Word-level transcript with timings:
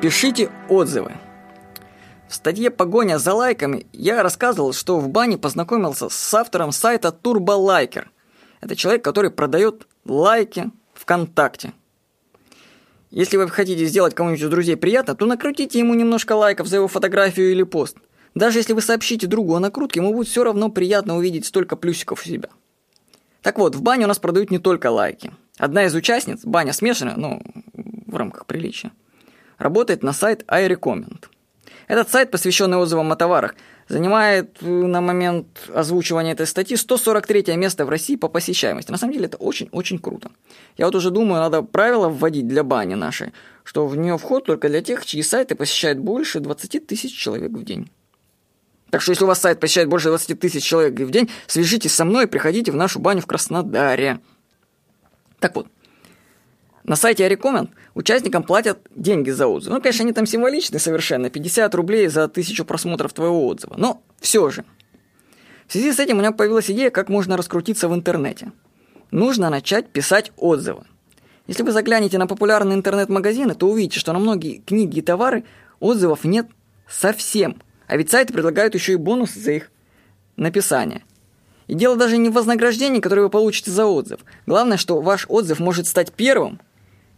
Пишите 0.00 0.48
отзывы. 0.68 1.12
В 2.28 2.34
статье 2.34 2.70
«Погоня 2.70 3.18
за 3.18 3.34
лайками» 3.34 3.88
я 3.92 4.22
рассказывал, 4.22 4.72
что 4.72 5.00
в 5.00 5.08
бане 5.08 5.38
познакомился 5.38 6.08
с 6.08 6.34
автором 6.34 6.70
сайта 6.70 7.08
TurboLiker. 7.08 8.06
Это 8.60 8.76
человек, 8.76 9.02
который 9.02 9.32
продает 9.32 9.88
лайки 10.04 10.70
ВКонтакте. 10.94 11.72
Если 13.10 13.36
вы 13.36 13.48
хотите 13.48 13.86
сделать 13.86 14.14
кому-нибудь 14.14 14.44
из 14.44 14.48
друзей 14.48 14.76
приятно, 14.76 15.16
то 15.16 15.26
накрутите 15.26 15.80
ему 15.80 15.94
немножко 15.94 16.34
лайков 16.34 16.68
за 16.68 16.76
его 16.76 16.86
фотографию 16.86 17.50
или 17.50 17.64
пост. 17.64 17.96
Даже 18.36 18.60
если 18.60 18.74
вы 18.74 18.82
сообщите 18.82 19.26
другу 19.26 19.56
о 19.56 19.60
накрутке, 19.60 19.98
ему 19.98 20.12
будет 20.12 20.28
все 20.28 20.44
равно 20.44 20.68
приятно 20.68 21.16
увидеть 21.16 21.44
столько 21.44 21.74
плюсиков 21.74 22.22
у 22.22 22.24
себя. 22.24 22.50
Так 23.42 23.58
вот, 23.58 23.74
в 23.74 23.82
бане 23.82 24.04
у 24.04 24.08
нас 24.08 24.20
продают 24.20 24.52
не 24.52 24.60
только 24.60 24.92
лайки. 24.92 25.32
Одна 25.56 25.86
из 25.86 25.94
участниц, 25.96 26.44
баня 26.44 26.72
смешанная, 26.72 27.16
ну, 27.16 27.42
в 28.06 28.14
рамках 28.14 28.46
приличия, 28.46 28.92
работает 29.58 30.02
на 30.02 30.12
сайт 30.12 30.44
iRecommend. 30.48 31.26
Этот 31.88 32.10
сайт, 32.10 32.30
посвященный 32.30 32.76
отзывам 32.76 33.12
о 33.12 33.16
товарах, 33.16 33.54
занимает 33.88 34.58
э, 34.60 34.68
на 34.68 35.00
момент 35.00 35.46
озвучивания 35.74 36.32
этой 36.32 36.46
статьи 36.46 36.76
143 36.76 37.56
место 37.56 37.86
в 37.86 37.88
России 37.88 38.16
по 38.16 38.28
посещаемости. 38.28 38.90
На 38.90 38.98
самом 38.98 39.14
деле 39.14 39.26
это 39.26 39.38
очень-очень 39.38 39.98
круто. 39.98 40.30
Я 40.76 40.84
вот 40.84 40.94
уже 40.94 41.10
думаю, 41.10 41.40
надо 41.40 41.62
правила 41.62 42.08
вводить 42.08 42.46
для 42.46 42.62
бани 42.62 42.94
нашей, 42.94 43.32
что 43.64 43.86
в 43.86 43.96
нее 43.96 44.18
вход 44.18 44.44
только 44.44 44.68
для 44.68 44.82
тех, 44.82 45.04
чьи 45.06 45.22
сайты 45.22 45.54
посещают 45.54 45.98
больше 45.98 46.40
20 46.40 46.86
тысяч 46.86 47.16
человек 47.16 47.52
в 47.52 47.64
день. 47.64 47.90
Так 48.90 49.00
что 49.00 49.12
если 49.12 49.24
у 49.24 49.26
вас 49.26 49.40
сайт 49.40 49.60
посещает 49.60 49.88
больше 49.88 50.08
20 50.08 50.38
тысяч 50.38 50.64
человек 50.64 50.98
в 50.98 51.10
день, 51.10 51.30
свяжитесь 51.46 51.94
со 51.94 52.04
мной 52.04 52.24
и 52.24 52.28
приходите 52.28 52.70
в 52.72 52.76
нашу 52.76 53.00
баню 53.00 53.22
в 53.22 53.26
Краснодаре. 53.26 54.20
Так 55.40 55.54
вот, 55.54 55.68
на 56.88 56.96
сайте 56.96 57.26
Арекомен 57.26 57.68
участникам 57.94 58.42
платят 58.42 58.78
деньги 58.96 59.28
за 59.28 59.46
отзыв. 59.46 59.70
Ну, 59.70 59.80
конечно, 59.80 60.04
они 60.04 60.14
там 60.14 60.24
символичны 60.24 60.78
совершенно, 60.78 61.28
50 61.28 61.74
рублей 61.74 62.08
за 62.08 62.28
тысячу 62.28 62.64
просмотров 62.64 63.12
твоего 63.12 63.46
отзыва. 63.46 63.74
Но 63.76 64.02
все 64.20 64.48
же. 64.48 64.64
В 65.66 65.72
связи 65.72 65.92
с 65.92 65.98
этим 65.98 66.16
у 66.16 66.20
меня 66.20 66.32
появилась 66.32 66.70
идея, 66.70 66.88
как 66.88 67.10
можно 67.10 67.36
раскрутиться 67.36 67.88
в 67.88 67.94
интернете. 67.94 68.52
Нужно 69.10 69.50
начать 69.50 69.90
писать 69.90 70.32
отзывы. 70.38 70.84
Если 71.46 71.62
вы 71.62 71.72
заглянете 71.72 72.16
на 72.16 72.26
популярные 72.26 72.78
интернет-магазины, 72.78 73.54
то 73.54 73.68
увидите, 73.68 74.00
что 74.00 74.14
на 74.14 74.18
многие 74.18 74.58
книги 74.58 75.00
и 75.00 75.02
товары 75.02 75.44
отзывов 75.80 76.24
нет 76.24 76.46
совсем. 76.88 77.60
А 77.86 77.98
ведь 77.98 78.10
сайты 78.10 78.32
предлагают 78.32 78.74
еще 78.74 78.94
и 78.94 78.96
бонусы 78.96 79.38
за 79.40 79.52
их 79.52 79.70
написание. 80.36 81.04
И 81.66 81.74
дело 81.74 81.96
даже 81.96 82.16
не 82.16 82.30
в 82.30 82.32
вознаграждении, 82.32 83.00
которое 83.00 83.22
вы 83.22 83.30
получите 83.30 83.70
за 83.70 83.84
отзыв. 83.84 84.20
Главное, 84.46 84.78
что 84.78 85.02
ваш 85.02 85.26
отзыв 85.28 85.60
может 85.60 85.86
стать 85.86 86.14
первым 86.14 86.60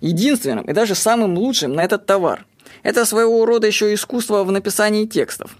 единственным 0.00 0.64
и 0.64 0.72
даже 0.72 0.94
самым 0.94 1.36
лучшим 1.36 1.72
на 1.74 1.84
этот 1.84 2.06
товар. 2.06 2.46
Это 2.82 3.04
своего 3.04 3.44
рода 3.46 3.66
еще 3.66 3.92
искусство 3.92 4.44
в 4.44 4.52
написании 4.52 5.06
текстов. 5.06 5.56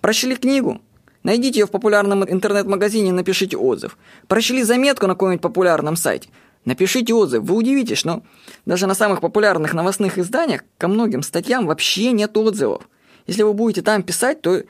Прочли 0.00 0.36
книгу? 0.36 0.80
Найдите 1.22 1.60
ее 1.60 1.66
в 1.66 1.70
популярном 1.70 2.24
интернет-магазине 2.24 3.10
и 3.10 3.12
напишите 3.12 3.56
отзыв. 3.56 3.96
Прочли 4.26 4.62
заметку 4.62 5.06
на 5.06 5.14
каком-нибудь 5.14 5.42
популярном 5.42 5.96
сайте? 5.96 6.28
Напишите 6.64 7.14
отзыв. 7.14 7.42
Вы 7.42 7.56
удивитесь, 7.56 8.04
но 8.04 8.22
даже 8.66 8.86
на 8.86 8.94
самых 8.94 9.20
популярных 9.20 9.74
новостных 9.74 10.18
изданиях 10.18 10.64
ко 10.78 10.88
многим 10.88 11.22
статьям 11.22 11.66
вообще 11.66 12.12
нет 12.12 12.36
отзывов. 12.36 12.88
Если 13.26 13.42
вы 13.42 13.52
будете 13.52 13.82
там 13.82 14.02
писать, 14.02 14.42
то 14.42 14.62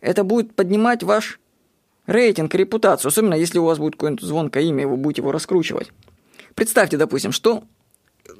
это 0.00 0.24
будет 0.24 0.54
поднимать 0.54 1.02
ваш 1.02 1.38
рейтинг, 2.06 2.54
репутацию, 2.54 3.08
особенно 3.08 3.34
если 3.34 3.58
у 3.58 3.64
вас 3.64 3.78
будет 3.78 3.94
какое-нибудь 3.94 4.24
звонкое 4.24 4.64
имя, 4.64 4.82
и 4.82 4.86
вы 4.86 4.96
будете 4.96 5.22
его 5.22 5.32
раскручивать. 5.32 5.92
Представьте, 6.54 6.96
допустим, 6.96 7.30
что 7.30 7.64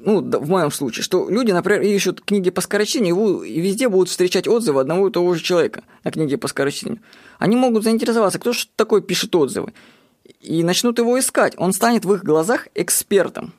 ну, 0.03 0.21
в 0.21 0.49
моем 0.49 0.71
случае, 0.71 1.03
что 1.03 1.29
люди, 1.29 1.51
например, 1.51 1.81
ищут 1.81 2.21
книги 2.21 2.49
по 2.49 2.61
скорочтению 2.61 3.41
и 3.43 3.59
везде 3.59 3.87
будут 3.87 4.09
встречать 4.09 4.47
отзывы 4.47 4.81
одного 4.81 5.07
и 5.07 5.11
того 5.11 5.33
же 5.33 5.41
человека 5.41 5.83
на 6.03 6.11
книге 6.11 6.37
по 6.37 6.47
скорочтению. 6.47 6.99
Они 7.39 7.55
могут 7.55 7.83
заинтересоваться, 7.83 8.39
кто 8.39 8.53
же 8.53 8.65
такой 8.75 9.01
пишет 9.01 9.35
отзывы, 9.35 9.73
и 10.39 10.63
начнут 10.63 10.97
его 10.97 11.19
искать. 11.19 11.53
Он 11.57 11.73
станет 11.73 12.05
в 12.05 12.13
их 12.13 12.23
глазах 12.23 12.67
экспертом. 12.75 13.53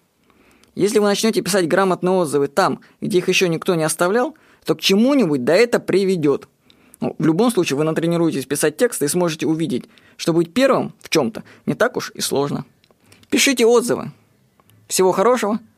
Если 0.75 0.99
вы 0.99 1.07
начнете 1.07 1.43
писать 1.43 1.69
грамотные 1.69 2.13
отзывы 2.13 2.49
там, 2.49 2.81
где 3.01 3.19
их 3.19 3.29
еще 3.29 3.49
никто 3.49 3.75
не 3.75 3.85
оставлял, 3.85 4.35
то 4.65 4.75
к 4.75 4.81
чему-нибудь 4.81 5.45
да 5.45 5.55
это 5.55 5.81
приведет. 5.81 6.49
Ну, 7.01 7.17
в 7.19 7.27
любом 7.27 7.51
случае 7.51 7.77
вы 7.77 7.85
натренируетесь 7.85 8.47
писать 8.47 8.77
тексты 8.77 9.05
и 9.05 9.09
сможете 9.09 9.47
увидеть, 9.47 9.87
что 10.17 10.33
быть 10.33 10.55
первым 10.55 10.95
в 11.01 11.09
чем-то 11.09 11.43
не 11.67 11.75
так 11.75 11.97
уж 11.97 12.13
и 12.15 12.21
сложно. 12.21 12.65
Пишите 13.29 13.67
отзывы. 13.67 14.13
Всего 14.87 15.13
хорошего. 15.13 15.59